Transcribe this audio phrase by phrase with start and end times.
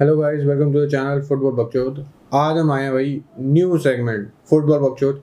[0.00, 1.96] Hello guys welcome to the channel football बकचोद
[2.34, 5.20] आज हम आए हैं भाई न्यू सेगमेंट फुटबॉल बकचोद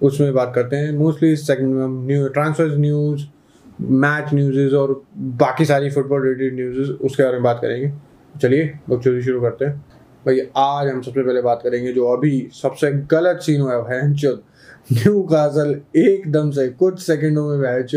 [0.00, 3.24] उसमें बात करते हैं। मोस्टली इस सेगमेंट में हम new transfer news
[3.80, 4.92] match news और
[5.42, 7.92] बाकी सारी फुटबॉल रिलेटेड न्यूज़ उसके बारे में बात करेंगे।
[8.34, 9.74] चलिए बकचोदी शुरू करते हैं।
[10.26, 15.22] भाई, आज हम सबसे पहले बात करेंगे जो अभी सबसे गलत सीन हुआ है न्यू
[15.32, 17.94] कासल एकदम से कुछ सेकंडों में मैच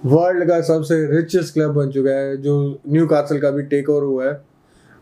[0.00, 4.02] वर्ल्ड का सबसे रिचेस्ट क्लब बन चुका है, जो न्यू कासल का भी टेक ओवर
[4.02, 4.45] हुआ है।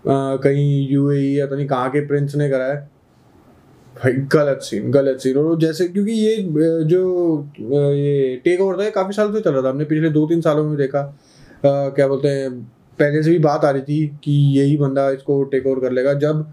[0.05, 2.76] कहीं यूएई या तो नहीं कहाँ के प्रिंस ने करा है।
[3.96, 6.36] भाई गलत सीन गलत सीन और जैसे क्योंकि ये
[6.85, 10.40] जो ये टेक ओवर था काफ़ी साल से चल रहा था। हमने पिछले दो तीन
[10.40, 12.50] सालों में देखा। आ, क्या बोलते हैं
[12.98, 16.14] पहले से भी बात आ रही थी कि यही बंदा इसको टेक ओवर कर लेगा।
[16.17, 16.45] जब आ,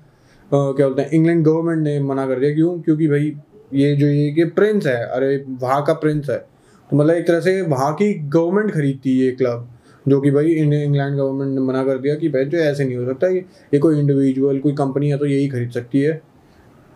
[0.51, 2.79] क्या बोलते हैं इंग्लैंड गवर्नमेंट ने मना कर दिया। क्यों?
[2.81, 3.35] क्योंकि भाई
[3.73, 7.39] ये जो ये कि प्रिंस है अरे वहाँ का प्रिंस है। तो मतलब एक तरह
[7.39, 9.67] से वहाँ की गवर्नमेंट खरीदती है ये क्लब
[10.05, 13.05] जो कि भाई इंग्लैंड गवर्नमेंट ने मना कर दिया कि भाई जो ऐसे नहीं हो
[13.05, 16.21] सकता, ये कोई इंडिविजुअल कोई कंपनी है तो यही खरीद सकती है।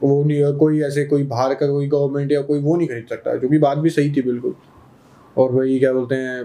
[0.01, 3.35] वो नहीं, कोई ऐसे, कोई बाहर का कोई गवर्नमेंट या कोई वो नहीं खरीद सकता,
[3.35, 4.55] जो कि बात भी सही थी बिल्कुल।
[5.37, 6.43] और भाई क्या बोलते हैं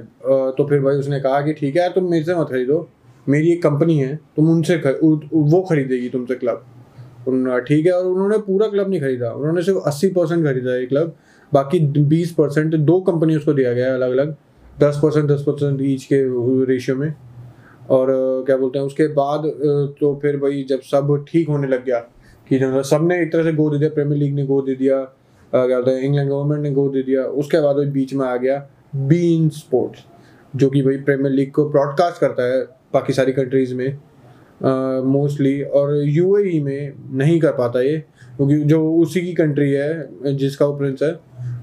[0.56, 2.88] तो फिर भाई उसने कहा कि ठीक है यार, तुम मेरे से मत खरीदो।
[3.26, 6.64] मेरी एक कंपनी है, तुम उनसे वो खरीदेगी तुमसे क्लब
[7.68, 11.14] ठीक है, और उन्होंने पूरा क्लब नहीं खरीदा, उन्होंने सिर्फ़ अस्सी परसेंट खरीदा ये क्लब
[11.52, 14.34] बाकी बीस परसेंट दो कंपनी उसको दिया गया अलग अलग
[14.78, 16.22] दस परसेंट दस परसेंट ईच के
[16.64, 17.14] रेशियो में।
[17.90, 18.08] और
[18.46, 19.42] क्या बोलते हैं उसके बाद
[20.00, 21.98] तो फिर भाई जब सब ठीक होने लग गया
[22.50, 22.58] कि
[22.90, 24.98] सबने एक तरह से गो दे दिया प्रीमियर लीग ने गो दे दिया
[25.52, 28.58] क्या बोलते हैं इंग्लैंड गवर्नमेंट ने गो दे दिया उसके बाद बीच में आ गया
[28.96, 30.04] बीन स्पोर्ट्स
[30.56, 32.62] जो कि भाई प्रीमियर लीग को ब्रॉडकास्ट करता है
[32.94, 33.98] बाकी सारी कंट्रीज़ में
[34.62, 37.96] मोस्टली uh, और यूएई e में नहीं कर पाता ये
[38.36, 41.12] क्योंकि जो उसी की कंट्री है जिसका वो प्रिंस है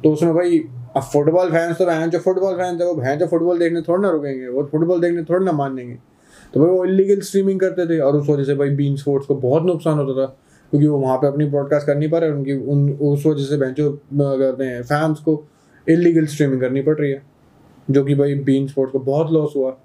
[0.02, 0.60] तो उसमें भाई
[0.98, 4.02] अब फुटबॉल फैंस तो बहन जो फुटबॉल फैंस है, वो बहन जो फुटबॉल देखने थोड़ा
[4.02, 5.98] ना रुकेंगे, वो फुटबॉल देखने थोड़ा ना मानेंगे।
[6.54, 9.36] तो भाई वो इलीगल स्ट्रीमिंग करते थे, और उस वजह से भाई बीन स्पोर्ट्स को
[9.36, 10.26] बहुत नुकसान होता था,
[10.72, 13.72] क्योंकि वो वहाँ पे अपनी ब्रॉडकास्ट कर नहीं पा रहे उनकी, उन, उस वजह से
[13.74, 15.44] जो करते हैं फैंस को
[15.88, 17.22] इलीगल स्ट्रीमिंग करनी पड़ रही है,
[17.90, 19.78] जो कि भाई बीन स्पोर्ट्स को बहुत लॉस हुआ।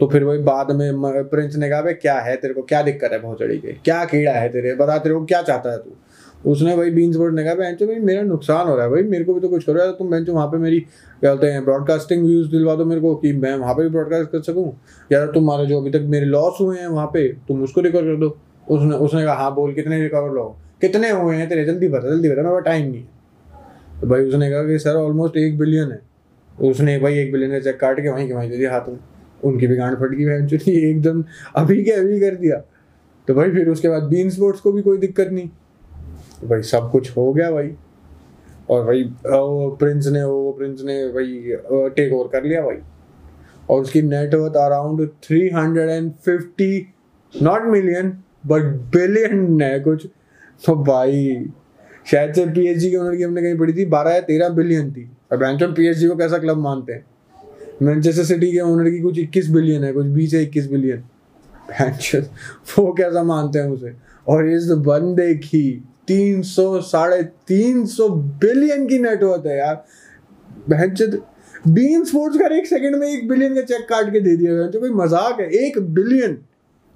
[0.00, 3.12] तो फिर वही बाद में प्रिंस ने कहा, भाई क्या है तेरे को, क्या दिक्कत
[3.12, 4.74] है भोसड़ी के क्या कीड़ा है तेरे?
[4.74, 5.90] बता तेरे को, क्या चाहता है तू?
[6.46, 9.24] उसने भाई बीन्स बोर्ड ने कहा बेंचो भाई मेरा नुकसान हो रहा है भाई, मेरे
[9.24, 10.80] को भी तो कुछ करो यार, तुम बेंचो वहाँ पे मेरी,
[11.20, 14.30] क्या बोलते हैं ब्रॉडकास्टिंग व्यूज़ दिलवा दो मेरे को कि मैं वहाँ पे भी ब्रॉडकास्ट
[14.30, 14.80] कर सकूँ।
[15.12, 18.16] या तुम्हारे जो अभी तक मेरे लॉस हुए हैं वहाँ पे, तुम उसको रिकवर कर
[18.16, 18.38] दो।
[18.70, 22.28] उसने उसने कहा हाँ बोल, कितने रिकवर लो कितने हुए हैं तेरे, जल्दी बता जल्दी
[22.28, 23.08] बता, मेरा टाइम नहीं है।
[24.00, 26.00] तो भाई उसने कहा कि, सर ऑलमोस्ट एक बिलियन है।
[26.60, 28.98] उसने भाई एक बिलियन का चेक काट के वहीं के वहीं दे दिया हाथ में।
[29.44, 31.24] उनकी भी गांड फट गई, बहन एकदम
[31.56, 32.56] अभी के अभी कर दिया।
[33.28, 35.50] तो भाई फिर उसके बाद बीन स्पोर्ट्स को भी कोई दिक्कत नहीं।
[36.44, 37.74] भाई सब कुछ हो गया भाई।
[38.70, 41.26] और भाई प्रिंस ने, वो प्रिंस ने भाई
[41.94, 42.76] टेक ओवर कर लिया भाई।
[43.70, 46.86] और उसकी net worth around three hundred and fifty
[47.42, 48.10] not million
[48.46, 48.62] but
[48.96, 50.06] billion है कुछ।
[50.66, 51.46] तो भाई,
[52.06, 55.10] शायद से पीएचजी के ओनर की हमने कहीं पढ़ी थी, बारह या तेरह बिलियन थी।
[55.32, 57.04] और बैंक पीएचजी को कैसा क्लब मानते हैं?
[57.82, 61.02] मैनचेस्टर सिटी के ओनर की कुछ इक्कीस बिलियन है, कुछ बीस या इक्कीस बिलियन
[62.78, 63.92] वो कैसा मानते हैं उसे?
[64.28, 69.84] और इस बंदे की तीन सौ, साढ़े तीन सौ बिलियन की नेटवर्थ है यार।
[70.68, 71.20] बहन
[71.66, 74.66] बीन स्पोर्ट्स का एक सेकंड में एक बिलियन का चेक काट के दे दिया गया
[74.68, 75.48] तो कोई मज़ाक है?
[75.58, 76.36] एक बिलियन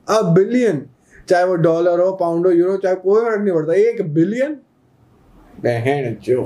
[0.07, 0.81] अ बिलियन
[1.29, 4.57] चाहे वो डॉलर हो पाउंड हो यूरो चाहे कोई फ़र्क नहीं पड़ता, एक बिलियन
[5.59, 6.43] बहन जो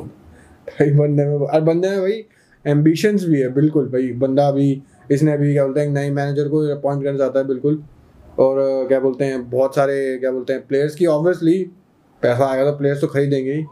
[0.69, 2.25] भाई बंदे में और बंदे में भाई
[2.65, 6.61] एम्बिशंस भी है, बिल्कुल भाई, बंदा अभी इसने अभी क्या बोलते हैं नए मैनेजर को
[6.75, 7.83] अपॉइंट करना चाहता है, बिल्कुल।
[8.39, 11.59] और क्या बोलते हैं, बहुत सारे, क्या बोलते हैं प्लेयर्स की ऑब्वियसली
[12.23, 13.65] पैसा आएगा तो प्लेयर्स तो खरीदेंगे ही।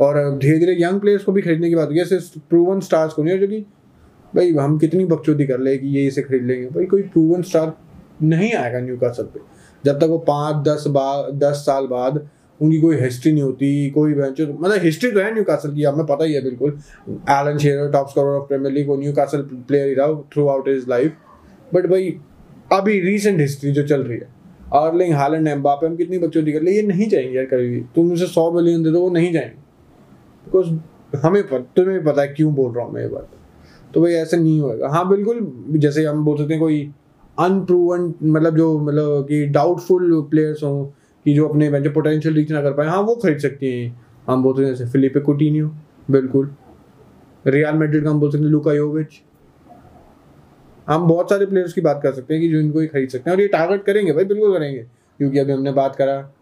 [0.00, 3.22] और धीरे धीरे यंग प्लेयर्स को भी खरीदने की बात होगी। सिर्फ़ प्रूवन स्टार्स को
[3.22, 3.60] नहीं, जो कि
[4.34, 7.72] भाई हम कितनी बकचोदी कर ले कि ये इसे खरीद लेंगे। भाई कोई प्रूवन स्टार
[8.22, 9.40] नहीं आएगा न्यू कासल पे।
[9.84, 12.28] जब तक वो पाँच, दस बार दस साल बाद
[12.60, 16.04] उनकी कोई हिस्ट्री नहीं होती, कोई वेंचर मतलब हिस्ट्री तो है न्यू कासल की हमें
[16.06, 16.78] पता ही है बिल्कुल।
[17.30, 20.68] Alan Shearer top score of Premier League वो न्यू कासल प्लेयर ही रहा throughout
[20.68, 21.16] his life
[21.74, 22.14] but भाई
[22.72, 24.28] अभी रिसेंट हिस्ट्री जो चल रही है
[24.72, 26.72] आर्लिंग हालैंड, एम्बापे, हम कितनी बच्चों कर ले?
[26.72, 29.60] ये नहीं जाएँगे यार कभी भी। तुम उसे सौ बिलियन दे दो, वो नहीं जाएँगे।
[30.46, 33.28] बिकॉज़ हमें पता, तुम्हें पता है क्यों बोल रहा हूँ मैं ये बात।
[33.94, 35.40] तो भाई ऐसा नहीं होएगा। हाँ बिल्कुल,
[35.78, 36.90] जैसे हम बोल सकते हैं कोई
[37.38, 40.84] अनप्रूवन मतलब जो मतलब कि डाउटफुल प्लेयर्स हों,
[41.26, 44.42] कि जो अपने जो पोटेंशियल रीच ना कर पाए हाँ वो खरीद सकती हैं। हम
[44.42, 45.68] बोलते हैं जैसे फिलिपे कुटिनियो
[46.10, 46.50] बिल्कुल।
[47.46, 49.20] रियल मेड्रिड का हम बोल सकते हैं लुका योविच
[50.88, 53.30] हम बहुत सारे प्लेयर्स की बात कर सकते हैं कि जो इनको ही खरीद सकते
[53.30, 54.82] हैं। और ये टारगेट करेंगे भाई, बिल्कुल करेंगे।
[55.20, 56.32] क्योंकि अभी हमने बात करा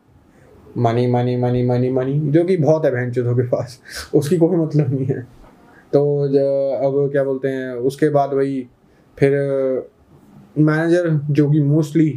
[0.78, 3.80] money money money money money जो कि बहुत है बहन के पास,
[4.14, 5.22] उसकी कोई मतलब नहीं है।
[5.92, 8.66] तो अब क्या बोलते हैं, उसके बाद वही,
[9.18, 9.32] फिर
[10.58, 12.08] मैनेजर जो कि मोस्टली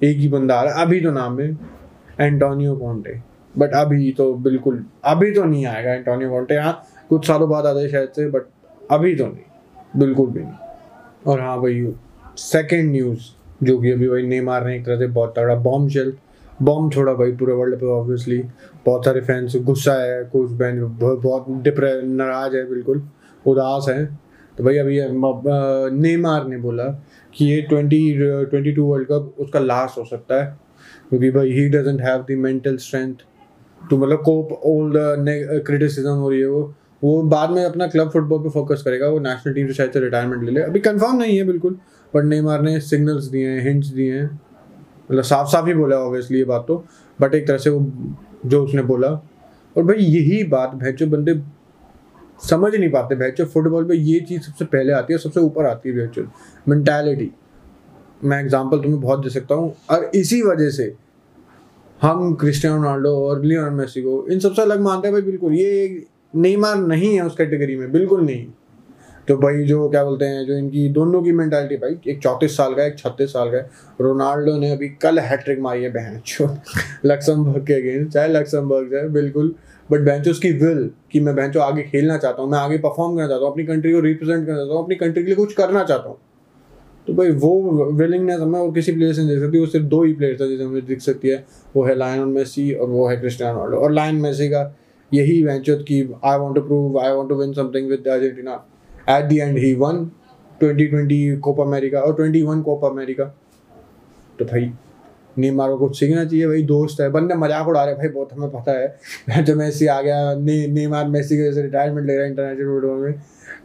[0.00, 1.48] एक ही बंदा आ रहा है, अभी तो नाम है
[2.20, 3.20] एंटोनियो कॉन्टे
[3.54, 7.86] बट अभी तो बिल्कुल, अभी तो नहीं आएगा एंटोनियो कॉन्टे हाँ कुछ सालों बाद आ
[7.88, 8.42] शायद से बट
[8.90, 9.44] अभी तो नहीं,
[9.96, 10.65] बिल्कुल भी नहीं।
[11.26, 11.86] और हाँ भाई
[12.36, 13.20] सेकेंड न्यूज़
[13.62, 16.12] जो कि अभी भाई नेमार ने एक तरह से बहुत तगड़ा बॉम्ब शेल
[16.62, 18.38] बॉम्ब छोड़ा भाई पूरे वर्ल्ड पे ऑब्वियसली
[18.86, 23.02] बहुत सारे फैंस गुस्सा है, कुछ बैन बहुत डिप्रे नाराज़ है, बिल्कुल।
[23.46, 24.04] उदास है।
[24.58, 25.00] तो भाई अभी
[26.00, 26.84] नेमार ने बोला
[27.34, 30.58] कि ये twenty twenty two world cup उसका लास्ट हो सकता है।
[31.08, 33.14] क्योंकि भाई he doesn't have the mental strength
[33.90, 36.74] to मतलब कोप ऑल द क्रिटिसिज्म रही है वो।
[37.06, 40.00] वो बाद में अपना क्लब फुटबॉल पे फोकस करेगा, वो नेशनल टीम से शायद से
[40.00, 41.78] रिटायरमेंट ले ले। अभी कंफर्म नहीं है बिल्कुल
[42.12, 44.24] बट नेमार ने सिग्नल्स दिए हैं हिंट्स दिए हैं।
[45.10, 46.84] मतलब साफ़ साफ़ ही बोला ऑब्वियसली ये बात तो।
[47.18, 47.86] बट एक तरह से वो,
[48.46, 49.08] जो उसने बोला।
[49.76, 51.34] और भाई यही बात भैंचो बंदे
[52.42, 55.88] समझ नहीं पाते। भैंचो फुटबॉल पे ये चीज़ सबसे पहले आती है, सबसे ऊपर आती
[55.88, 56.22] है भैंचो
[56.68, 57.30] मैंटेलिटी
[58.24, 60.94] मैं एग्ज़ाम्पल तुम्हें बहुत दे सकता हूँ। और इसी वजह से
[62.00, 66.06] हम क्रिस्टियानो रोनाल्डो और लियोन मेसी को इन सबसे अलग मानते हैं भाई, बिल्कुल। ये
[66.36, 68.46] नेमार नहीं है उस कैटेगरी में, बिल्कुल नहीं।
[69.28, 72.74] तो भाई जो, क्या बोलते हैं, जो इनकी दोनों की मेंटालिटी भाई, एक चौंतीस साल
[72.74, 73.58] का, एक छत्तीस साल का
[74.00, 76.48] रोनाल्डो ने अभी कल हैट्रिक मारी है बहन, जो
[77.04, 79.54] लक्समबर्ग के अगेंस्ट चाहे लक्समबर्ग है बिल्कुल।
[79.90, 83.28] बट बेंचो उसकी विल कि मैं बेंचो आगे खेलना चाहता हूँ, मैं आगे परफॉर्म करना
[83.28, 85.84] चाहता हूँ, अपनी कंट्री को रिप्रेजेंट करना चाहता हूँ, अपनी कंट्री के लिए कुछ करना
[85.84, 86.18] चाहता हूँ।
[87.06, 90.02] तो भाई वो विलिंगनेस हमें और किसी प्लेयर से नहीं देख सकती, वो सिर्फ़ दो
[90.04, 91.44] ही प्लेयर था जिसे हमें दिख सकती है।
[91.76, 94.64] वो है लायन मेसी और वो है क्रिस्टियानो रोनाल्डो और लायन मेसी का
[95.12, 98.64] यही वेंचर की I want to prove I want to win something with Argentina
[99.10, 100.04] at the end he won
[100.60, 103.24] 2020 Copa America और 21 कोपा अमेरिका
[104.38, 104.72] तो भाई
[105.38, 108.50] नीमारो को कुछ सीखना चाहिए भाई दोस्त है बंदे मज़ाक उड़ा रहे भाई बहुत हमें
[108.50, 112.30] पता है। जो मेसी आ गया ने, नेमार मेसी के जैसे रिटायरमेंट ले रहा है
[112.30, 113.14] इंटरनेशनल फुटबॉल में।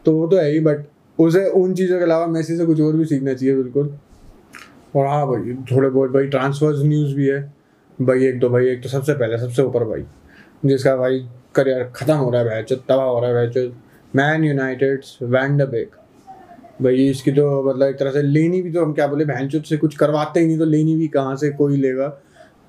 [0.04, 0.84] तो वो तो है ही बट
[1.18, 3.94] उसे उन चीज़ों के अलावा मेसी से कुछ और भी सीखना चाहिए बिल्कुल।
[4.96, 7.40] और हाँ भाई थोड़े बहुत भाई ट्रांसफर्स न्यूज़ भी है।
[7.98, 10.04] भाई एक तो भाई एक तो सबसे पहले सबसे ऊपर भाई।
[10.64, 11.18] जिसका भाई
[11.54, 13.72] करियर ख़त्म हो रहा है भाई तबाह हो रहा है भाई
[14.14, 15.96] मैन यूनाइटेड वैंडबेक
[16.82, 19.76] भाई, इसकी तो मतलब एक तरह से लेनी भी तो हम क्या बोले बहन से
[19.76, 22.08] कुछ करवाते ही नहीं तो लेनी भी कहाँ से, कोई लेगा?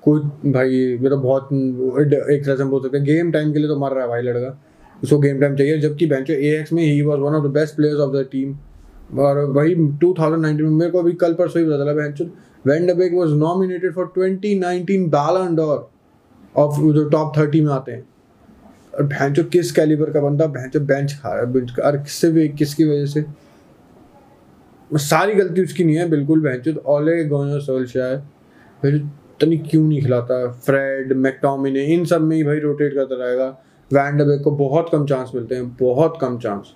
[0.02, 0.20] कोई,
[0.52, 3.68] भाई, ये तो बहुत एक तरह से हम बोल सकते हैं गेम टाइम के लिए
[3.68, 4.58] तो मर रहा है भाई लड़का।
[5.02, 7.76] उसको गेम टाइम चाहिए, जबकि बेंचो ए एक्स में he was one of the best
[7.76, 8.56] players of the team
[9.18, 9.74] और वही
[10.04, 12.24] 2019 में मेरे को अभी कल परसों ही पता चला बेंचो
[12.66, 15.90] Van de Beek was nominated for 2019 Ballon d'Or
[16.54, 18.04] of जो टॉप 30 में आते हैं।
[18.94, 22.48] और भैंचो किस कैलिबर का बंदा भैंचो बेंच खा रहा है बेंच और किससे भी,
[22.50, 23.24] किसकी वजह से?
[24.90, 28.22] सारी गलती उसकी नहीं है, बिल्कुल भैंचो तो ओले गोनो सोल्शायर
[28.82, 28.98] फिर
[29.40, 30.46] तनी क्यों नहीं खिलाता?
[30.56, 33.46] फ्रेड मैकटॉमिने इन सब में ही भाई रोटेट करता रहेगा।
[33.90, 36.72] वैंडबेक को बहुत कम चांस मिलते हैं, बहुत कम चांस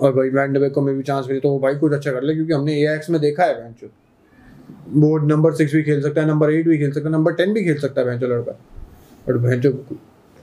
[0.00, 2.34] और भाई वैंडबेक को में भी चांस मिले तो वो भाई कुछ अच्छा कर ले,
[2.34, 3.90] क्योंकि हमने ए एक्स में देखा है भैंचो
[5.00, 7.52] वो नंबर सिक्स भी खेल सकता है नंबर एट भी खेल सकता है नंबर टेन
[7.54, 8.58] भी खेल सकता है भैंचो लड़का।
[9.28, 9.70] और भैंचो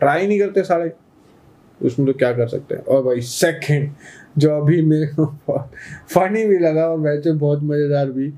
[0.01, 0.91] ट्राई नहीं करते सारे,
[1.81, 2.83] उसमें तो क्या कर सकते हैं?
[2.83, 3.89] और भाई सेकंड
[4.37, 5.25] जो अभी मेरे को
[6.09, 8.29] फनी भी लगा और वैसे बहुत मज़ेदार भी,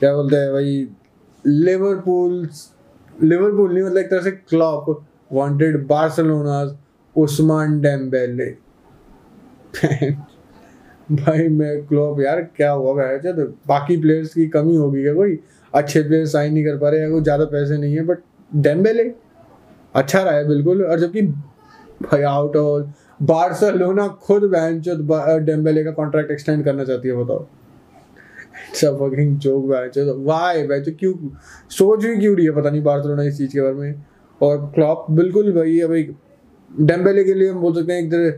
[0.00, 0.88] क्या बोलते हैं भाई
[1.44, 2.48] लिवरपूल
[3.18, 6.62] लिवरपूल नहीं मतलब एक तरह से Klopp wanted Barcelona
[7.16, 8.50] Ousmane Dembele
[11.08, 12.92] भाई, मैं क्लॉप यार, क्या हुआ?
[12.94, 15.38] वैसे तो बाकी प्लेयर्स की कमी होगी क्या कोई?
[15.74, 18.18] अच्छे प्लेयर साइन नहीं कर पा रहे या कोई ज़्यादा पैसे नहीं है बट
[18.52, 19.04] डेम्बेले
[19.94, 21.22] अच्छा रहा है, बिल्कुल। और जबकि
[22.02, 27.46] भाई आउट ऑल बार्सिलोना खुद बेंचो डेम्बेले का कॉन्ट्रैक्ट एक्सटेंड करना चाहती है, बताओ।
[28.68, 31.12] इट्स अ फकिंग जोक बेंचो व्हाई बेंचो क्यों
[31.70, 32.52] सोच भी क्यों रही है?
[32.52, 34.04] पता नहीं बार्सिलोना इस चीज़ के बारे में।
[34.40, 36.08] और क्लॉप बिल्कुल भाई है भाई
[36.70, 38.30] डेम्बेले के लिए हम बोल सकते हैं एक तरह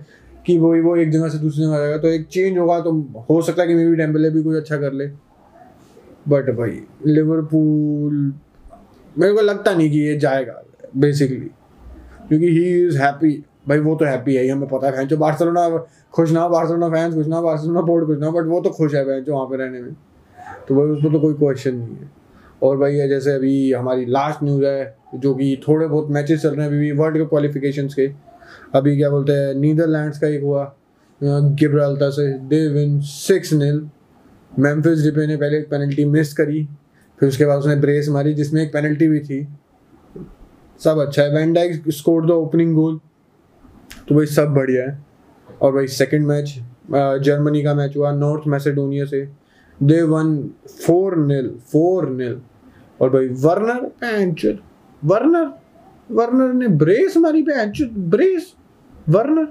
[0.46, 2.92] कि वो वो एक जगह से दूसरी जगह जाएगा तो एक चेंज होगा तो
[3.30, 5.06] हो सकता है कि मे बी डेम्बेले भी कुछ अच्छा कर ले।
[6.28, 8.32] बट भाई लिवरपूल
[9.18, 10.62] मेरे को लगता नहीं कि ये जाएगा।
[10.96, 11.50] बेसिकली
[12.28, 13.32] क्योंकि ही इज़ हैप्पी
[13.68, 15.68] भाई वो तो हैप्पी है ही हमें पता है जो बार्सिलोना
[16.14, 19.20] खुश ना बार्सिलोना फैंस खुश ना बार्सिलोना बोर्ड खुश ना बट वो तो खुश है
[19.24, 19.92] जो वहाँ पे रहने में।
[20.68, 22.10] तो भाई उसमें तो कोई क्वेश्चन नहीं है।
[22.62, 26.48] और भाई है जैसे अभी हमारी लास्ट न्यूज़ है, जो कि थोड़े बहुत मैचेस चल
[26.48, 28.06] रहे हैं अभी वर्ल्ड कप क्वालिफिकेशन के।
[28.74, 30.64] अभी क्या बोलते हैं नीदरलैंड्स का एक हुआ
[31.20, 33.80] गिब्राल्टा से। They win six nil
[34.52, 36.64] Memphis Depay ने पहले एक पेनल्टी मिस करी,
[37.20, 39.46] फिर उसके बाद उसने ब्रेस मारी, जिसमें एक पेनल्टी भी थी।
[40.84, 42.98] सब अच्छा है। Van Dijk score the opening goal
[44.08, 45.04] तो भाई सब बढ़िया है।
[45.62, 46.54] और भाई सेकंड मैच
[47.24, 49.24] जर्मनी का मैच हुआ नॉर्थ मैसेडोनिया से।
[49.80, 50.36] They won
[50.86, 52.40] four nil four nil
[53.00, 54.58] और भाई वर्नर पैंचर
[55.02, 55.50] वर्नर
[56.10, 58.52] वर्नर ने ब्रेस मारी पैंचर ब्रेस
[59.08, 59.46] वर्नर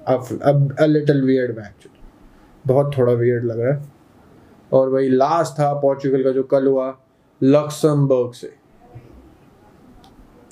[0.00, 1.86] अब अब अ लिटिल वियर्ड मैच
[2.64, 3.92] बहुत थोड़ा वियर्ड लग रहा है।
[4.72, 6.86] और भाई लास्ट था पोर्चुगल का जो कल हुआ
[7.40, 8.52] लक्समबर्ग से।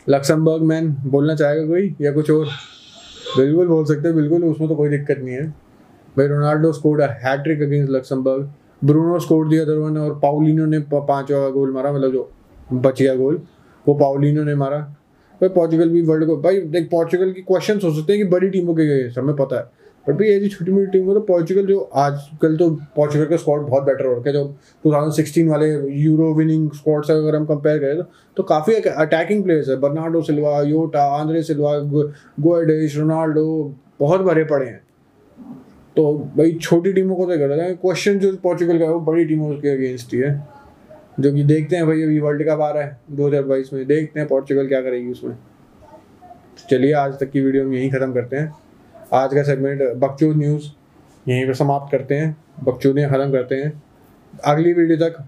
[0.08, 2.46] लक्समबर्ग मैन बोलना चाहेगा कोई या कुछ और?
[3.36, 5.46] बिल्कुल बोल सकते हैं, बिल्कुल, उसमें तो कोई दिक्कत नहीं है।
[6.16, 8.50] भाई Ronaldo scored hat-trick against Luxembourg
[8.82, 12.30] Bruno score दिया अदर वन और पाउलिनो ने पांचवा गोल मारा मतलब जो
[12.72, 13.40] बच गया गोल
[13.86, 14.78] वो पाउलिनो ने मारा।
[15.40, 18.48] भाई पोर्चुगल भी वर्ल्ड कप भाई, देख पोर्चुगल की क्वेश्चन हो सकते हैं कि बड़ी
[18.50, 18.82] टीमों के
[19.20, 22.68] हमें पता है। बट भाई ऐसी छोटी मोटी टीम को तो पोर्चुगल जो आजकल तो
[22.96, 24.44] पोर्चुगल का स्क्वाड बहुत बेटर हो रखा है। जो
[24.84, 28.02] 2016 वाले यूरो विनिंग स्क्वाड से अगर हम कंपेयर करें तो,
[28.36, 31.72] तो काफ़ी अटैकिंग प्लेयर्स है। Bernardo Silva Jota Andre Silva
[32.40, 34.80] Guedes Ronaldo बहुत भरे पड़े हैं।
[35.96, 39.00] तो भाई छोटी टीमों को तो कर रहे हैं। क्वेश्चन जो पोर्चुगल का है वो
[39.02, 40.32] बड़ी टीमों के अगेंस्ट ही है।
[41.20, 43.86] जो कि देखते हैं भाई अभी वर्ल्ड कप आ रहा है दो हज़ार बाईस में।
[43.86, 45.36] देखते हैं पोर्चुगल क्या करेगी उसमें।
[46.70, 48.52] चलिए आज तक की वीडियो हम यहीं ख़त्म करते हैं।
[49.12, 50.64] आज का सेगमेंट बकचूद न्यूज़
[51.28, 53.82] यहीं पर समाप्त करते हैं। बकचूदियाँ ख़त्म करते हैं।
[54.44, 55.18] अगली वीडियो तक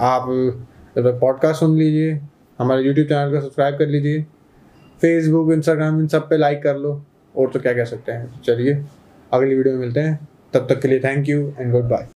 [0.00, 0.26] आप
[0.98, 2.20] पॉडकास्ट सुन लीजिए।
[2.58, 4.22] हमारे यूट्यूब चैनल को सब्सक्राइब कर लीजिए।
[5.00, 7.04] फेसबुक इंस्टाग्राम इन सब पे लाइक कर लो।
[7.36, 8.84] और तो क्या कह सकते हैं। चलिए,
[9.32, 12.08] अगली वीडियो में मिलते हैं। तब तक के लिए thank you and good bye